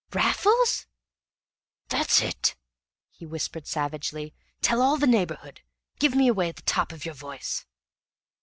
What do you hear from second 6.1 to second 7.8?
me away at the top of your voice!"